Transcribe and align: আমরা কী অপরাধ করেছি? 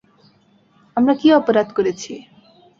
আমরা 0.97 1.13
কী 1.15 1.27
অপরাধ 1.31 1.67
করেছি? 1.77 2.13